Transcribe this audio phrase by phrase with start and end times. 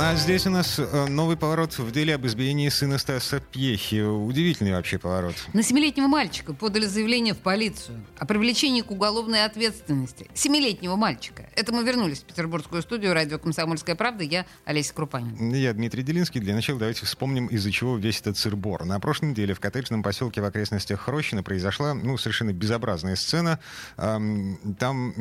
[0.00, 4.00] А здесь у нас э, новый поворот в деле об избиении сына Стаса Пьехи.
[4.00, 5.34] Удивительный вообще поворот.
[5.52, 10.30] На семилетнего мальчика подали заявление в полицию о привлечении к уголовной ответственности.
[10.34, 11.50] Семилетнего мальчика.
[11.56, 14.22] Это мы вернулись в петербургскую студию радио «Комсомольская правда».
[14.22, 15.52] Я Олеся Крупанин.
[15.52, 16.40] Я Дмитрий Делинский.
[16.40, 18.84] Для начала давайте вспомним, из-за чего весь этот сырбор.
[18.84, 23.58] На прошлой неделе в коттеджном поселке в окрестностях Хрощина произошла ну, совершенно безобразная сцена.
[23.96, 25.12] Там,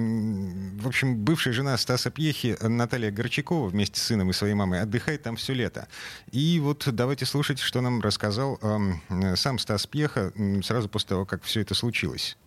[0.77, 4.81] в общем, бывшая жена Стаса Пьехи Наталья Горчакова вместе с сыном и своей мамой мамой,
[4.81, 5.87] отдыхает там все лето.
[6.31, 10.31] И вот давайте слушать, что нам рассказал э, сам Стас Пьеха
[10.63, 12.37] сразу после того, как все это случилось.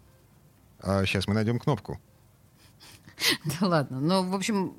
[0.80, 2.01] А сейчас мы найдем кнопку.
[3.60, 4.01] Да ладно.
[4.01, 4.74] Но, в общем,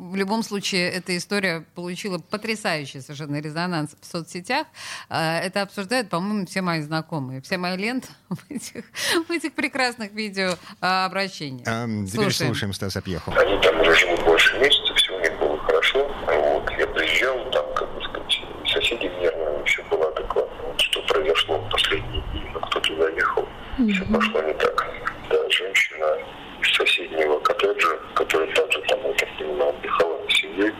[0.00, 4.66] в любом случае, эта история получила потрясающий совершенно резонанс в соцсетях.
[5.08, 7.42] А, это обсуждают, по-моему, все мои знакомые.
[7.42, 8.84] Вся моя лента в этих,
[9.28, 11.66] в этих прекрасных видеообращениях.
[11.66, 13.32] А, теперь слушаем, слушаем Стаса Пьеху.
[13.32, 16.10] Они там живут больше месяца, все у них было хорошо.
[16.26, 18.40] Вот, я приезжал, там, как бы сказать,
[18.72, 20.62] соседи нервные вообще было адекватно.
[20.66, 23.69] Вот, что произошло в последние дни, но кто-то заехал, mm-hmm.
[23.88, 24.86] Все пошло не так.
[25.30, 26.18] Да, женщина
[26.60, 30.74] из соседнего коттеджа, которая также там, я так понимаю, отдыхала на семье,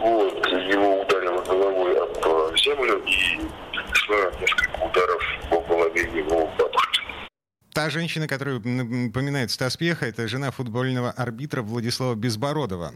[0.00, 3.40] вот, его ударило головой об землю и
[3.74, 7.00] нанесла несколько ударов по голове его бабушки.
[7.90, 12.92] Женщина, которую напоминает Стас Пьеха, это жена футбольного арбитра Владислава Безбородова.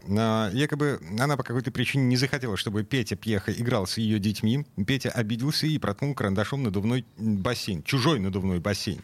[0.53, 4.65] Якобы она по какой-то причине не захотела, чтобы Петя Пьеха играл с ее детьми.
[4.85, 9.01] Петя обиделся и проткнул карандашом надувной бассейн, чужой надувной бассейн.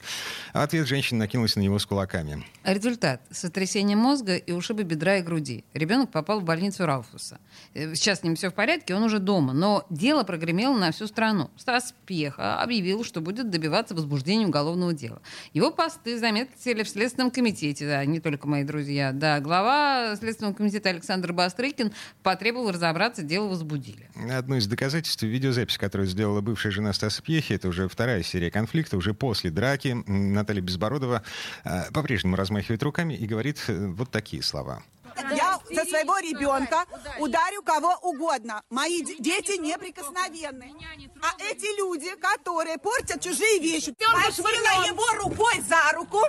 [0.53, 2.45] А ответ женщины накинулась на него с кулаками.
[2.63, 3.21] Результат.
[3.31, 5.63] Сотрясение мозга и ушибы бедра и груди.
[5.73, 7.39] Ребенок попал в больницу Рауфуса.
[7.73, 9.53] Э, сейчас с ним все в порядке, он уже дома.
[9.53, 11.49] Но дело прогремело на всю страну.
[11.57, 15.21] Стас Пьеха объявил, что будет добиваться возбуждения уголовного дела.
[15.53, 19.13] Его посты заметили в Следственном комитете, да, не только мои друзья.
[19.13, 24.09] Да, глава Следственного комитета Александр Бастрыкин потребовал разобраться, дело возбудили.
[24.29, 28.97] Одно из доказательств видеозапись, которую сделала бывшая жена Стаса Пьехи, это уже вторая серия конфликта,
[28.97, 29.95] уже после драки.
[30.05, 31.23] Наталья Безбородова
[31.63, 34.83] э, по-прежнему размахивает руками и говорит э, вот такие слова.
[35.31, 36.85] Я со своего ребенка
[37.19, 38.61] ударю кого угодно.
[38.69, 40.73] Мои дети неприкосновенны.
[41.21, 43.93] А эти люди, которые портят чужие вещи,
[44.31, 46.19] схватила его рукой за руку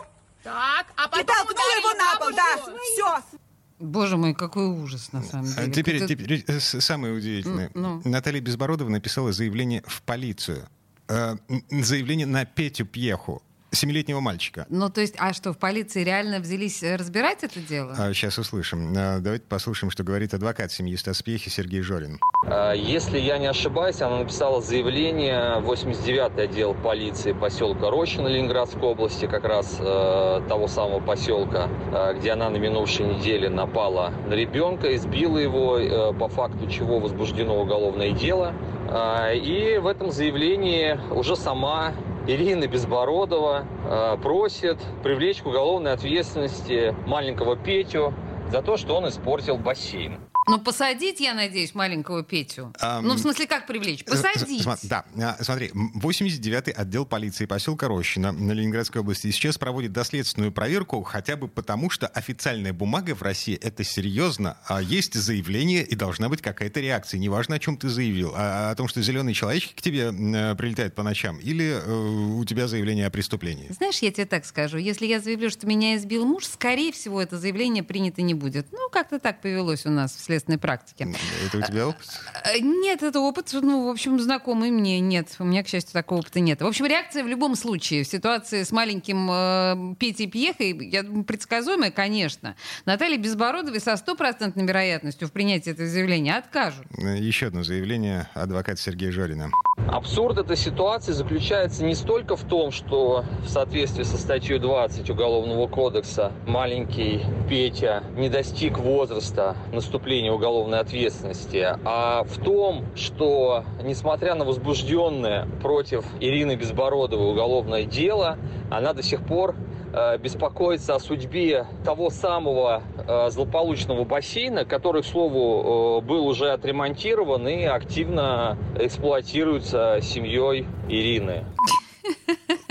[0.42, 2.30] так, а потом и толкнула его на пол.
[2.34, 3.38] Да, все.
[3.78, 5.72] Боже мой, какой ужас, на самом деле.
[5.72, 6.08] Теперь, Это...
[6.08, 7.70] теперь э, самое удивительное.
[7.74, 8.02] Ну.
[8.04, 10.68] Наталья Безбородова написала заявление в полицию.
[11.08, 11.36] Э,
[11.70, 13.42] заявление на Петю Пьеху
[13.72, 14.66] семилетнего мальчика.
[14.68, 17.94] Ну, то есть, а что, в полиции реально взялись э, разбирать это дело?
[17.96, 18.92] А, сейчас услышим.
[18.96, 22.18] А, давайте послушаем, что говорит адвокат семьи Стаспехи Сергей Жорин.
[22.46, 29.26] А, если я не ошибаюсь, она написала заявление 89-й отдел полиции поселка Рощино Ленинградской области,
[29.26, 34.94] как раз э, того самого поселка, э, где она на минувшей неделе напала на ребенка,
[34.96, 38.54] избила его, э, по факту чего возбуждено уголовное дело.
[38.88, 41.94] Э, и в этом заявлении уже сама
[42.26, 48.12] Ирина Безбородова э, просит привлечь к уголовной ответственности маленького Петю
[48.50, 50.18] за то, что он испортил бассейн.
[50.46, 52.72] Ну, посадить, я надеюсь, маленького Петю.
[52.82, 54.04] Um, ну, в смысле, как привлечь?
[54.04, 54.66] Посадить.
[54.82, 61.02] Да, а, смотри, 89-й отдел полиции поселка Рощина на Ленинградской области сейчас проводит доследственную проверку,
[61.02, 64.56] хотя бы потому, что официальная бумага в России— это серьезно.
[64.66, 67.18] А есть заявление, и должна быть какая-то реакция.
[67.18, 68.32] Неважно, о чем ты заявил.
[68.34, 72.44] А о том, что зеленый человечек к тебе э, прилетает по ночам, или э, у
[72.44, 73.70] тебя заявление о преступлении.
[73.70, 74.78] Знаешь, я тебе так скажу.
[74.78, 78.66] Если я заявлю, что меня избил муж, скорее всего, это заявление принято не будет.
[78.72, 81.08] Ну, как-то так повелось у нас вслед следственной практике.
[81.46, 82.06] Это у тебя опыт?
[82.44, 85.34] Э, нет, это опыт, ну, в общем, знакомый мне нет.
[85.38, 86.62] У меня, к счастью, такого опыта нет.
[86.62, 91.90] В общем, реакция в любом случае в ситуации с маленьким э, Петей Пьехой, я предсказуемая,
[91.90, 92.54] конечно.
[92.84, 96.86] Наталья Безбородовой со стопроцентной вероятностью в принятии этого заявления откажут.
[96.96, 99.50] Э, еще одно заявление адвоката Сергея Жорина.
[99.88, 105.66] Абсурд этой ситуации заключается не столько в том, что в соответствии со статьей 20 Уголовного
[105.66, 114.44] кодекса маленький Петя не достиг возраста наступления уголовной ответственности, а в том, что, несмотря на
[114.44, 118.38] возбужденное против Ирины Безбородовой уголовное дело,
[118.70, 119.56] она до сих пор
[119.92, 126.50] э, беспокоится о судьбе того самого э, злополучного бассейна, который, к слову, э, был уже
[126.50, 131.44] отремонтирован и активно эксплуатируется семьей Ирины.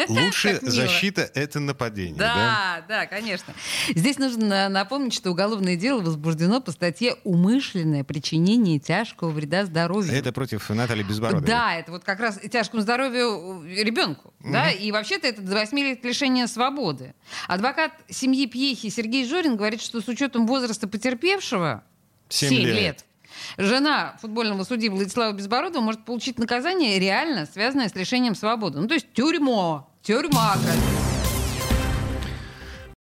[0.09, 2.35] Лучшая защита— это нападение, да?
[2.35, 3.53] Да, да, конечно.
[3.89, 10.13] Здесь нужно напомнить, что уголовное дело возбуждено по статье «Умышленное причинение тяжкого вреда здоровью».
[10.13, 11.47] Это против Натальи Безбородовой.
[11.47, 14.33] Да, это вот как раз тяжкому здоровью ребенку.
[14.39, 14.69] Да?
[14.71, 17.13] И вообще-то это до 8 лет лишения свободы.
[17.47, 21.83] Адвокат семьи Пьехи Сергей Жорин говорит, что с учетом возраста потерпевшего
[22.29, 22.75] Семь 7 лет.
[22.75, 23.05] лет.
[23.57, 28.79] Жена футбольного судьи Владислава Безбородова может получить наказание реально связанное с лишением свободы.
[28.79, 29.87] Ну, то есть тюрьма.
[30.09, 30.98] Tiuro Mocas.